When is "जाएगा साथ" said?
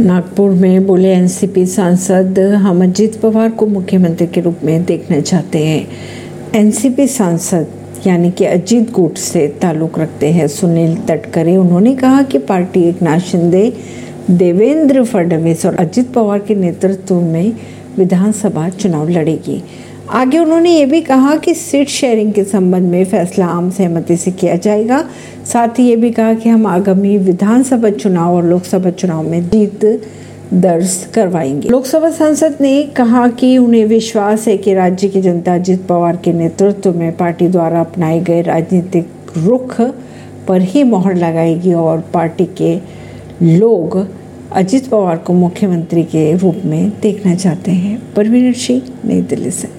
24.56-25.68